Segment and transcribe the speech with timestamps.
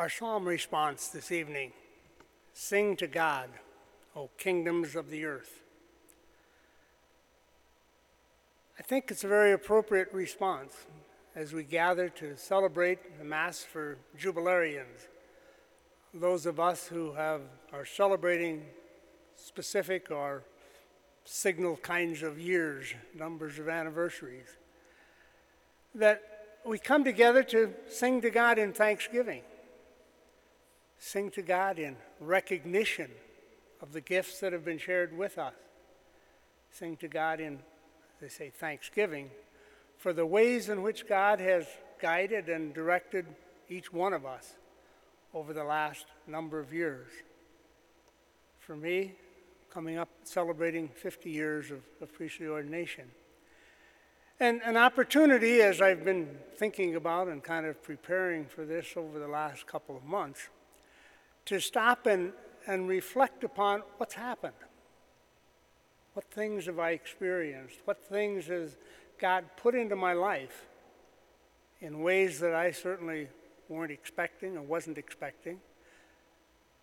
[0.00, 1.72] Our psalm response this evening
[2.54, 3.50] Sing to God,
[4.16, 5.60] O kingdoms of the earth.
[8.78, 10.72] I think it's a very appropriate response
[11.36, 15.08] as we gather to celebrate the Mass for Jubilarians,
[16.14, 18.64] those of us who have, are celebrating
[19.36, 20.44] specific or
[21.26, 24.48] signal kinds of years, numbers of anniversaries,
[25.94, 26.22] that
[26.64, 29.42] we come together to sing to God in thanksgiving,
[31.00, 33.10] sing to God in recognition
[33.80, 35.54] of the gifts that have been shared with us,
[36.70, 37.58] sing to God in,
[38.20, 39.30] they say, thanksgiving
[39.96, 41.66] for the ways in which God has
[42.00, 43.26] guided and directed
[43.68, 44.54] each one of us
[45.32, 47.10] over the last number of years.
[48.58, 49.14] For me,
[49.70, 53.04] coming up celebrating 50 years of, of priestly ordination.
[54.38, 59.18] And an opportunity, as I've been thinking about and kind of preparing for this over
[59.18, 60.48] the last couple of months,
[61.46, 62.32] to stop and,
[62.66, 64.54] and reflect upon what's happened.
[66.14, 67.78] What things have I experienced?
[67.84, 68.76] What things has
[69.18, 70.66] God put into my life
[71.80, 73.28] in ways that I certainly
[73.68, 75.60] weren't expecting or wasn't expecting?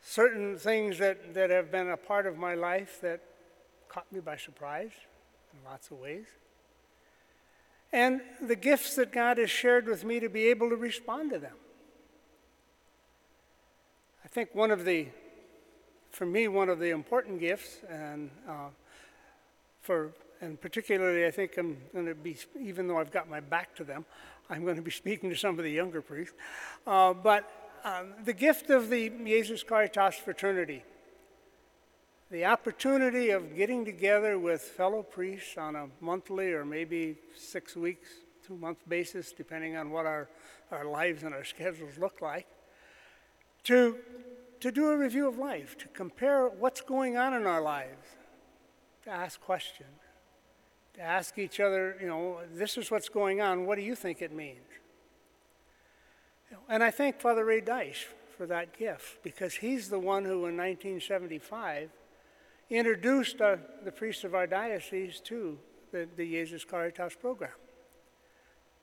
[0.02, 3.22] certain things that, that have been a part of my life that
[3.90, 4.92] caught me by surprise
[5.54, 6.26] in lots of ways.
[7.92, 11.40] And the gifts that God has shared with me to be able to respond to
[11.40, 11.56] them.
[14.28, 15.08] I think one of the,
[16.12, 18.68] for me, one of the important gifts, and uh,
[19.80, 20.12] for,
[20.42, 23.86] and particularly I think I'm going to be, even though I've got my back to
[23.86, 24.04] them,
[24.50, 26.36] I'm going to be speaking to some of the younger priests.
[26.86, 27.50] Uh, but
[27.86, 30.84] um, the gift of the Jesus Caritas fraternity,
[32.30, 38.10] the opportunity of getting together with fellow priests on a monthly or maybe six weeks,
[38.46, 40.28] two month basis, depending on what our,
[40.70, 42.46] our lives and our schedules look like,
[43.68, 43.98] to,
[44.62, 48.08] to do a review of life, to compare what's going on in our lives,
[49.04, 49.90] to ask questions,
[50.94, 54.22] to ask each other, you know, this is what's going on, what do you think
[54.22, 54.66] it means?
[56.70, 58.06] And I thank Father Ray Deich
[58.38, 61.90] for that gift because he's the one who, in 1975,
[62.70, 65.60] introduced uh, the priests of our diocese to
[65.92, 67.52] the, the Jesus Caritas program.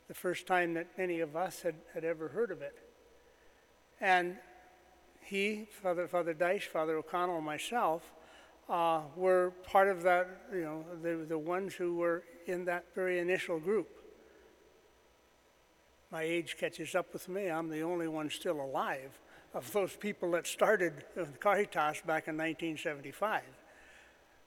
[0.09, 2.77] The first time that any of us had, had ever heard of it.
[3.99, 4.37] And
[5.35, 8.13] he, Father, Father Deich, Father O'Connell, and myself
[8.69, 13.19] uh, were part of that, you know, the, the ones who were in that very
[13.19, 13.89] initial group
[16.13, 17.49] my age catches up with me.
[17.49, 19.19] I'm the only one still alive
[19.53, 21.05] of those people that started
[21.41, 23.43] Caritas back in 1975.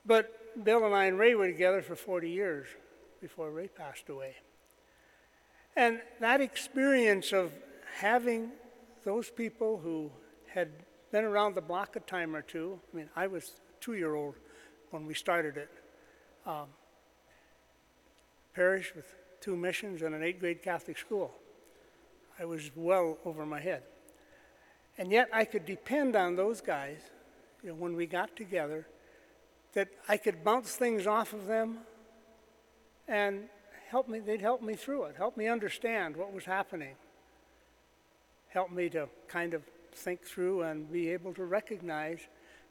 [0.06, 2.68] But Bill and I and Ray were together for 40 years
[3.20, 4.36] before Ray passed away.
[5.76, 7.52] And that experience of
[7.98, 8.52] having
[9.04, 10.10] those people who
[10.54, 10.70] had
[11.12, 14.36] been around the block a time or two, I mean, I was two year old
[14.92, 15.70] when we started it,
[16.46, 16.68] um,
[18.54, 19.06] parish with
[19.42, 21.34] two missions and an eighth grade Catholic school.
[22.40, 23.84] I was well over my head.
[24.98, 27.00] And yet I could depend on those guys,
[27.64, 28.88] you know, when we got together,
[29.74, 31.80] that I could bounce things off of them
[33.08, 33.44] and
[33.90, 36.96] help me, they'd help me through it, help me understand what was happening,
[38.50, 39.62] help me to kind of
[39.98, 42.20] think through and be able to recognize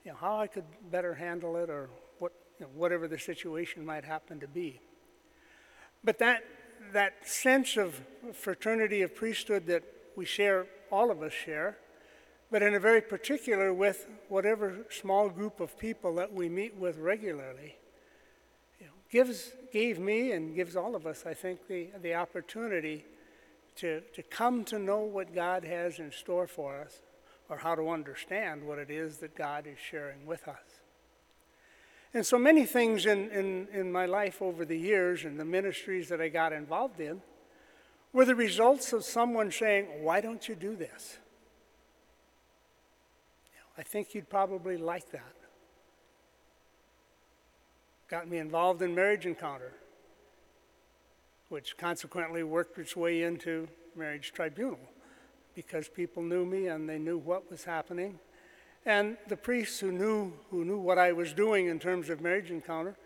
[0.05, 3.85] you know, how I could better handle it or what, you know, whatever the situation
[3.85, 4.81] might happen to be.
[6.05, 6.45] But that
[6.93, 8.01] that sense of
[8.33, 9.83] fraternity of priesthood that
[10.15, 11.77] we share, all of us share,
[12.51, 16.97] but in a very particular with whatever small group of people that we meet with
[16.97, 17.77] regularly,
[18.79, 23.05] you know, gives, gave me and gives all of us, I think, the, the opportunity
[23.77, 27.01] to, to come to know what God has in store for us
[27.49, 30.81] or how to understand what it is that God is sharing with us.
[32.13, 36.09] And so many things in, in, in my life over the years and the ministries
[36.09, 37.21] that I got involved in
[38.13, 41.19] were the results of someone saying, Why don't you do this?
[43.79, 45.35] I think you'd probably like that.
[48.09, 49.73] Got me involved in Marriage Encounter,
[51.51, 54.79] which consequently worked its way into Marriage Tribunal
[55.57, 58.21] because people knew me and they knew what was happening
[58.87, 62.53] and the priests who knew, who knew what I was doing in terms of marriage
[62.53, 62.97] encounter,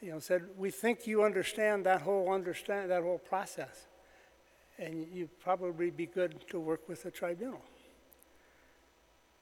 [0.00, 3.88] you know, said, "We think you understand that whole understand that whole process,
[4.78, 7.64] and you'd probably be good to work with the tribunal."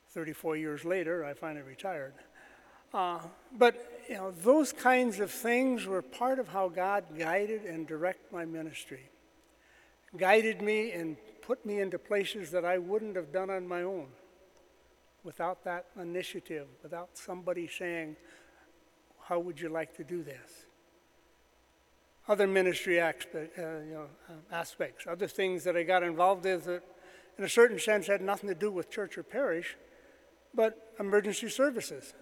[0.09, 2.15] Thirty-four years later, I finally retired.
[2.95, 3.21] Uh,
[3.53, 8.33] but you know, those kinds of things were part of how God guided and directed
[8.33, 9.11] my ministry.
[10.17, 14.09] Guided me and put me into places that I wouldn't have done on my own
[15.25, 18.17] without that initiative, without somebody saying,
[19.29, 20.67] How would you like to do this?
[22.29, 26.61] Other ministry aspect, uh, you know, uh, aspects, other things that I got involved in
[26.61, 26.83] that,
[27.37, 29.77] in a certain sense, had nothing to do with church or parish,
[30.55, 32.15] but emergency services.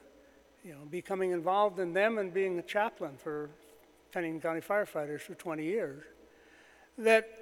[0.65, 3.51] You know, becoming involved in them and being a chaplain for
[4.13, 6.05] Pennington County firefighters for 20 years.
[6.99, 7.40] That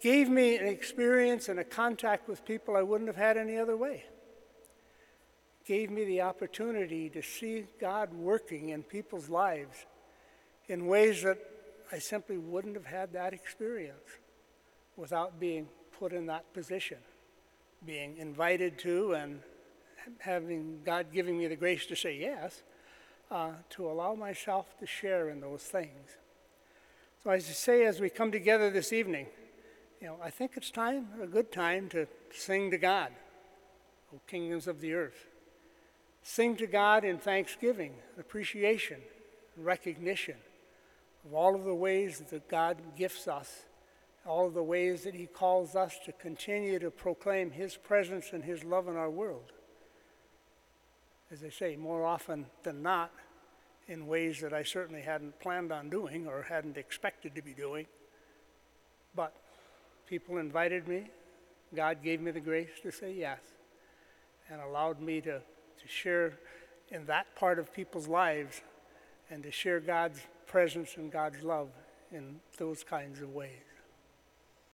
[0.00, 3.76] gave me an experience and a contact with people I wouldn't have had any other
[3.76, 4.04] way.
[5.64, 9.86] Gave me the opportunity to see God working in people's lives
[10.68, 11.38] in ways that
[11.90, 14.18] I simply wouldn't have had that experience
[14.96, 15.68] without being
[15.98, 16.98] put in that position,
[17.84, 19.40] being invited to and
[20.18, 22.62] having God giving me the grace to say yes,
[23.30, 26.16] uh, to allow myself to share in those things.
[27.22, 29.26] So, as I say, as we come together this evening,
[30.00, 33.10] you know, I think it's time, a good time to sing to God,
[34.14, 35.26] O kingdoms of the earth.
[36.22, 39.00] Sing to God in thanksgiving, appreciation,
[39.56, 40.36] recognition
[41.24, 43.64] of all of the ways that God gifts us,
[44.26, 48.44] all of the ways that He calls us to continue to proclaim His presence and
[48.44, 49.52] His love in our world.
[51.30, 53.10] As I say, more often than not,
[53.88, 57.86] in ways that I certainly hadn't planned on doing or hadn't expected to be doing.
[59.14, 59.34] But
[60.08, 61.10] people invited me.
[61.74, 63.40] God gave me the grace to say yes
[64.50, 66.38] and allowed me to, to share
[66.90, 68.62] in that part of people's lives
[69.30, 71.68] and to share God's presence and God's love
[72.10, 73.67] in those kinds of ways.